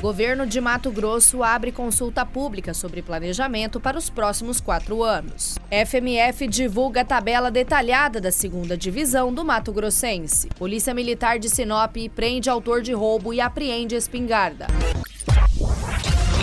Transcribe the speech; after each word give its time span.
Governo 0.00 0.46
de 0.46 0.62
Mato 0.62 0.90
Grosso 0.90 1.42
abre 1.42 1.70
consulta 1.70 2.24
pública 2.24 2.72
sobre 2.72 3.02
planejamento 3.02 3.78
para 3.78 3.98
os 3.98 4.08
próximos 4.08 4.58
quatro 4.58 5.02
anos. 5.02 5.58
FMF 5.70 6.48
divulga 6.48 7.02
a 7.02 7.04
tabela 7.04 7.50
detalhada 7.50 8.18
da 8.18 8.32
segunda 8.32 8.78
divisão 8.78 9.30
do 9.30 9.44
Mato 9.44 9.70
Grossense. 9.70 10.48
Polícia 10.58 10.94
Militar 10.94 11.38
de 11.38 11.50
Sinop 11.50 11.94
prende 12.16 12.48
autor 12.48 12.80
de 12.80 12.94
roubo 12.94 13.34
e 13.34 13.42
apreende 13.42 13.94
espingarda. 13.94 14.68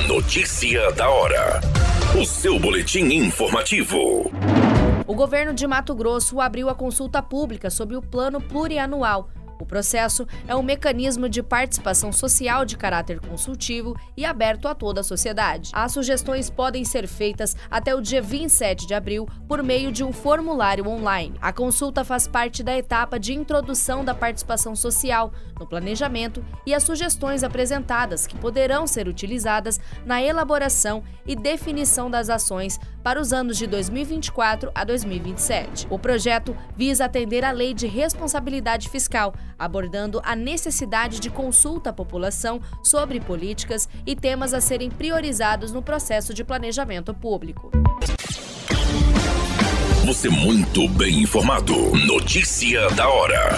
Notícia 0.08 0.92
da 0.92 1.10
hora. 1.10 1.60
O 2.16 2.26
seu 2.26 2.60
boletim 2.60 3.06
informativo. 3.06 4.32
O 5.08 5.16
governo 5.16 5.52
de 5.52 5.66
Mato 5.66 5.96
Grosso 5.96 6.40
abriu 6.40 6.70
a 6.70 6.76
consulta 6.76 7.24
pública 7.24 7.72
sobre 7.72 7.96
o 7.96 8.04
plano 8.04 8.40
plurianual 8.40 9.30
o 9.60 9.66
processo 9.66 10.28
é 10.48 10.56
um 10.56 10.64
mecanismo 10.64 11.28
de 11.28 11.42
participação 11.42 12.12
social 12.12 12.66
de 12.66 12.78
caráter 12.78 13.20
consultivo 13.20 13.96
e 14.16 14.26
aberto 14.26 14.68
a 14.68 14.76
toda 14.76 15.02
a 15.02 15.04
sociedade. 15.04 15.72
As 15.74 15.92
sugestões 15.92 16.50
podem 16.50 16.84
ser 16.86 17.08
feitas 17.08 17.56
até 17.70 17.96
o 17.96 18.02
dia 18.02 18.22
27 18.22 18.88
de 18.88 18.94
abril 18.94 19.28
por 19.48 19.64
meio 19.64 19.92
de 19.92 20.04
um 20.04 20.12
formulário 20.12 20.88
online. 20.88 21.36
A 21.42 21.52
consulta 21.52 22.04
faz 22.04 22.28
parte 22.28 22.64
da 22.64 22.78
etapa 22.78 23.20
de 23.20 23.34
introdução 23.34 24.04
da 24.04 24.14
participação 24.14 24.76
social 24.76 25.32
no 25.60 25.66
planejamento 25.66 26.44
e 26.66 26.74
as 26.74 26.84
sugestões 26.84 27.44
apresentadas 27.44 28.28
que 28.28 28.38
poderão 28.38 28.86
ser 28.86 29.08
utilizadas 29.08 29.80
na 30.06 30.22
elaboração 30.22 31.04
e 31.26 31.36
definição 31.36 32.10
das 32.10 32.30
ações 32.30 32.80
para 33.04 33.20
os 33.20 33.32
anos 33.32 33.58
de 33.58 33.66
2024 33.68 34.72
a 34.76 34.84
2027. 34.84 35.88
O 35.90 35.98
projeto 35.98 36.56
visa 36.76 37.06
atender 37.06 37.44
à 37.44 37.52
Lei 37.52 37.74
de 37.74 37.88
Responsabilidade 37.88 38.90
Fiscal, 38.90 39.34
abordando 39.58 40.22
a 40.24 40.36
necessidade 40.36 41.20
de 41.20 41.30
consulta 41.30 41.90
à 41.90 41.94
população 41.94 42.62
sobre 42.84 43.20
políticas 43.20 43.88
e 44.06 44.16
temas 44.16 44.54
a 44.54 44.62
serem 44.62 44.90
priorizados 44.90 45.72
no 45.72 45.82
processo 45.82 46.34
de 46.34 46.44
planejamento 46.44 47.14
público. 47.14 47.72
Você 50.06 50.30
muito 50.30 50.88
bem 50.88 51.24
informado. 51.24 51.74
Notícia 52.06 52.90
da 52.92 53.10
hora. 53.10 53.58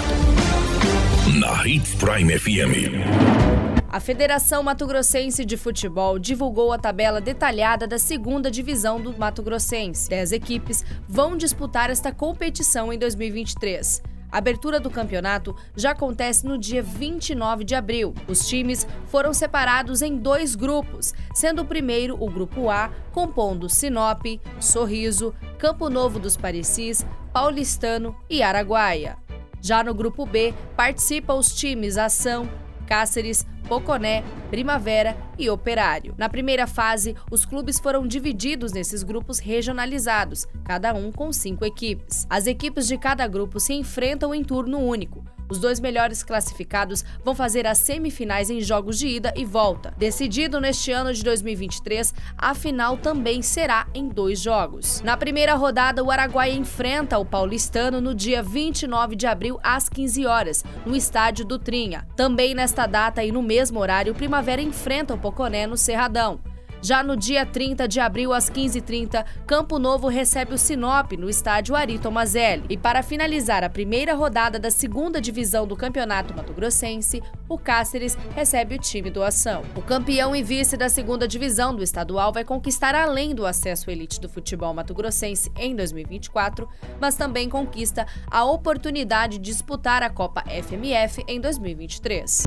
Na 1.40 1.68
Hits 1.68 1.94
Prime 1.94 2.40
FM. 2.40 3.60
A 3.92 4.00
Federação 4.00 4.62
Mato 4.62 4.86
Grossense 4.86 5.44
de 5.44 5.58
Futebol 5.58 6.20
divulgou 6.20 6.72
a 6.72 6.78
tabela 6.78 7.20
detalhada 7.20 7.88
da 7.88 7.98
segunda 7.98 8.50
divisão 8.50 9.02
do 9.02 9.18
Mato 9.18 9.42
Grossense. 9.42 10.10
Dez 10.10 10.32
equipes 10.32 10.86
vão 11.08 11.36
disputar 11.36 11.90
esta 11.90 12.12
competição 12.12 12.94
em 12.94 13.00
2023. 13.00 14.02
A 14.32 14.38
abertura 14.38 14.80
do 14.80 14.90
campeonato 14.90 15.56
já 15.76 15.92
acontece 15.92 16.46
no 16.46 16.58
dia 16.58 16.84
29 16.84 17.64
de 17.64 17.76
abril. 17.76 18.14
Os 18.28 18.48
times 18.48 18.88
foram 19.08 19.34
separados 19.34 20.02
em 20.02 20.18
dois 20.18 20.56
grupos, 20.56 21.14
sendo 21.34 21.64
o 21.64 21.66
primeiro 21.66 22.16
o 22.22 22.30
Grupo 22.30 22.70
A, 22.70 22.92
compondo 23.12 23.70
Sinop, 23.70 24.24
Sorriso, 24.60 25.34
Campo 25.58 25.90
Novo 25.90 26.20
dos 26.20 26.38
Parecis, 26.38 27.06
Paulistano 27.34 28.16
e 28.30 28.44
Araguaia. 28.44 29.18
Já 29.62 29.84
no 29.84 29.94
Grupo 29.94 30.26
B, 30.26 30.54
participam 30.76 31.36
os 31.36 31.54
times 31.54 31.98
Ação, 31.98 32.48
Cáceres, 32.90 33.46
Poconé, 33.68 34.24
Primavera 34.50 35.16
e 35.38 35.48
Operário. 35.48 36.16
Na 36.18 36.28
primeira 36.28 36.66
fase, 36.66 37.16
os 37.30 37.46
clubes 37.46 37.80
foram 37.80 38.08
divididos 38.08 38.72
nesses 38.72 39.04
grupos 39.04 39.38
regionalizados, 39.38 40.48
cada 40.66 40.92
um 40.96 41.12
com 41.12 41.32
cinco 41.32 41.64
equipes. 41.64 42.26
As 42.28 42.48
equipes 42.48 42.88
de 42.88 42.98
cada 42.98 43.28
grupo 43.28 43.60
se 43.60 43.74
enfrentam 43.74 44.34
em 44.34 44.44
turno 44.44 44.80
único. 44.80 45.24
Os 45.50 45.58
dois 45.58 45.80
melhores 45.80 46.22
classificados 46.24 47.04
vão 47.24 47.34
fazer 47.34 47.66
as 47.66 47.80
semifinais 47.80 48.50
em 48.50 48.62
jogos 48.62 49.00
de 49.00 49.08
ida 49.08 49.34
e 49.36 49.44
volta. 49.44 49.94
Decidido 49.98 50.62
neste 50.62 50.92
ano 50.92 51.14
de 51.14 51.24
2023, 51.24 52.14
a 52.38 52.54
final 52.54 52.98
também 52.98 53.42
será 53.42 53.88
em 53.94 54.08
dois 54.08 54.40
jogos. 54.40 55.02
Na 55.02 55.18
primeira 55.18 55.56
rodada, 55.56 56.04
o 56.04 56.12
Araguaia 56.12 56.54
enfrenta 56.54 57.18
o 57.18 57.26
Paulistano 57.26 58.00
no 58.00 58.14
dia 58.14 58.44
29 58.44 59.16
de 59.16 59.26
abril 59.26 59.60
às 59.64 59.90
15 59.90 60.26
horas, 60.26 60.64
no 60.86 60.96
estádio 60.96 61.46
do 61.46 61.58
Trinha. 61.58 62.08
Também 62.16 62.54
nesta 62.54 62.86
data 62.86 63.24
e 63.24 63.32
no 63.32 63.42
mesmo 63.42 63.80
horário, 63.80 64.14
o 64.14 64.16
Primavera 64.16 64.62
enfrenta 64.62 65.14
o 65.14 65.18
Poconé 65.18 65.66
no 65.66 65.78
Cerradão. 65.78 66.40
Já 66.82 67.04
no 67.04 67.18
dia 67.18 67.46
30 67.46 67.88
de 67.88 68.00
abril, 68.00 68.34
às 68.34 68.50
15h30, 68.50 69.26
Campo 69.46 69.78
Novo 69.78 70.08
recebe 70.08 70.54
o 70.54 70.58
Sinop 70.58 71.12
no 71.14 71.30
estádio 71.30 71.76
Ari 71.76 72.00
Tomazelli. 72.00 72.64
E 72.70 72.78
para 72.78 73.04
finalizar 73.04 73.64
a 73.64 73.70
primeira 73.70 74.14
rodada 74.14 74.58
da 74.58 74.72
segunda 74.72 75.20
divisão 75.20 75.68
do 75.68 75.76
Campeonato 75.76 76.34
Mato 76.34 76.54
Grossense, 76.54 77.22
o 77.50 77.58
Cáceres 77.58 78.18
recebe 78.34 78.76
o 78.76 78.80
time 78.80 79.10
do 79.10 79.22
Ação. 79.22 79.64
O 79.76 79.82
campeão 79.82 80.36
e 80.36 80.42
vice 80.42 80.78
da 80.78 80.88
segunda 80.88 81.28
divisão 81.28 81.76
do 81.76 81.84
estadual 81.84 82.32
vai 82.32 82.46
conquistar 82.46 82.96
além 82.96 83.36
do 83.36 83.46
acesso 83.46 83.90
à 83.90 83.94
elite 83.94 84.22
do 84.22 84.30
futebol 84.30 84.74
mato-grossense 84.74 85.52
em 85.58 85.76
2024, 85.76 86.68
mas 87.00 87.16
também 87.16 87.50
conquista 87.50 88.08
a 88.32 88.46
oportunidade 88.46 89.38
de 89.38 89.50
disputar 89.50 90.02
a 90.02 90.10
Copa 90.10 90.44
FMF 90.48 91.24
em 91.28 91.42
2023. 91.42 92.44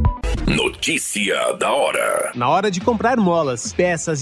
Notícia 0.47 1.53
da 1.55 1.73
hora. 1.73 2.33
Na 2.35 2.49
hora 2.49 2.71
de 2.71 2.81
comprar 2.81 3.17
molas, 3.17 3.73
peças 3.73 4.22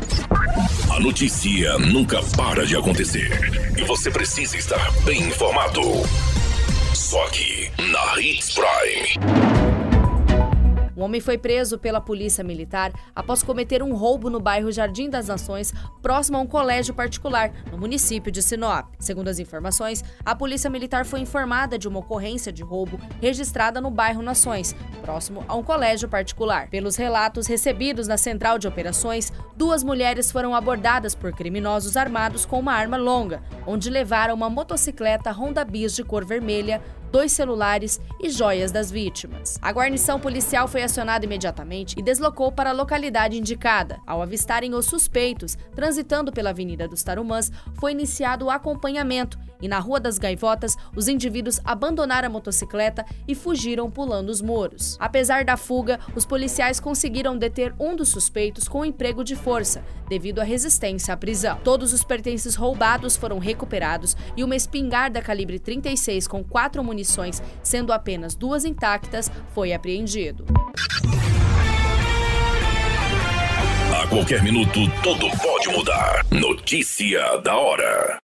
A 0.93 0.99
notícia 0.99 1.77
nunca 1.77 2.21
para 2.35 2.65
de 2.65 2.75
acontecer 2.75 3.29
e 3.77 3.83
você 3.85 4.11
precisa 4.11 4.57
estar 4.57 4.91
bem 5.05 5.21
informado. 5.23 5.81
Só 6.93 7.25
aqui 7.27 7.71
na 7.79 8.19
Hits 8.19 8.53
Prime. 8.53 9.80
Um 11.01 11.05
homem 11.05 11.19
foi 11.19 11.35
preso 11.35 11.79
pela 11.79 11.99
polícia 11.99 12.43
militar 12.43 12.93
após 13.15 13.41
cometer 13.41 13.81
um 13.81 13.95
roubo 13.95 14.29
no 14.29 14.39
bairro 14.39 14.71
Jardim 14.71 15.09
das 15.09 15.29
Nações, 15.29 15.73
próximo 15.99 16.37
a 16.37 16.41
um 16.41 16.45
colégio 16.45 16.93
particular, 16.93 17.51
no 17.71 17.77
município 17.79 18.31
de 18.31 18.39
Sinop. 18.39 18.85
Segundo 18.99 19.27
as 19.27 19.39
informações, 19.39 20.03
a 20.23 20.35
polícia 20.35 20.69
militar 20.69 21.03
foi 21.03 21.19
informada 21.21 21.75
de 21.75 21.87
uma 21.87 21.97
ocorrência 21.97 22.51
de 22.51 22.61
roubo 22.61 22.99
registrada 23.19 23.81
no 23.81 23.89
bairro 23.89 24.21
Nações, 24.21 24.75
próximo 25.01 25.43
a 25.47 25.55
um 25.55 25.63
colégio 25.63 26.07
particular. 26.07 26.69
Pelos 26.69 26.95
relatos 26.97 27.47
recebidos 27.47 28.07
na 28.07 28.15
central 28.15 28.59
de 28.59 28.67
operações, 28.67 29.33
duas 29.57 29.83
mulheres 29.83 30.31
foram 30.31 30.53
abordadas 30.53 31.15
por 31.15 31.33
criminosos 31.33 31.97
armados 31.97 32.45
com 32.45 32.59
uma 32.59 32.73
arma 32.73 32.97
longa, 32.97 33.41
onde 33.65 33.89
levaram 33.89 34.35
uma 34.35 34.51
motocicleta 34.51 35.31
Honda 35.31 35.65
Bis 35.65 35.95
de 35.95 36.03
cor 36.03 36.23
vermelha, 36.23 36.79
dois 37.11 37.31
celulares 37.31 37.99
e 38.19 38.29
joias 38.29 38.71
das 38.71 38.89
vítimas. 38.89 39.59
A 39.61 39.71
guarnição 39.71 40.19
policial 40.19 40.67
foi 40.67 40.83
acionada 40.83 41.25
imediatamente 41.25 41.95
e 41.97 42.01
deslocou 42.01 42.51
para 42.51 42.69
a 42.69 42.73
localidade 42.73 43.37
indicada. 43.37 43.99
Ao 44.07 44.21
avistarem 44.21 44.73
os 44.73 44.85
suspeitos 44.85 45.57
transitando 45.75 46.31
pela 46.31 46.51
Avenida 46.51 46.87
dos 46.87 47.03
Tarumãs, 47.03 47.51
foi 47.79 47.91
iniciado 47.91 48.45
o 48.45 48.49
acompanhamento 48.49 49.37
e 49.61 49.67
na 49.67 49.79
Rua 49.79 49.99
das 49.99 50.17
Gaivotas, 50.17 50.75
os 50.95 51.07
indivíduos 51.07 51.61
abandonaram 51.63 52.27
a 52.27 52.31
motocicleta 52.31 53.05
e 53.27 53.35
fugiram 53.35 53.91
pulando 53.91 54.29
os 54.29 54.41
muros. 54.41 54.97
Apesar 54.99 55.45
da 55.45 55.55
fuga, 55.55 55.99
os 56.15 56.25
policiais 56.25 56.79
conseguiram 56.79 57.37
deter 57.37 57.73
um 57.79 57.95
dos 57.95 58.09
suspeitos 58.09 58.67
com 58.67 58.83
emprego 58.83 59.23
de 59.23 59.35
força, 59.35 59.83
devido 60.09 60.39
à 60.39 60.43
resistência 60.43 61.13
à 61.13 61.17
prisão. 61.17 61.59
Todos 61.63 61.93
os 61.93 62.03
pertences 62.03 62.55
roubados 62.55 63.15
foram 63.15 63.37
recuperados 63.37 64.17
e 64.35 64.43
uma 64.43 64.55
espingarda 64.55 65.21
calibre 65.21 65.59
36 65.59 66.27
com 66.27 66.43
quatro 66.43 66.83
munições, 67.01 67.41
sendo 67.63 67.91
apenas 67.91 68.35
duas 68.35 68.63
intactas, 68.63 69.31
foi 69.53 69.73
apreendido. 69.73 70.45
A 74.01 74.07
qualquer 74.07 74.43
minuto, 74.43 74.79
tudo 75.03 75.29
pode 75.37 75.69
mudar. 75.69 76.25
Notícia 76.31 77.37
da 77.37 77.55
hora. 77.55 78.20